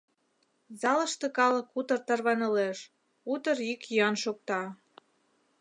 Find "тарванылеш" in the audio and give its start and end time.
2.07-2.77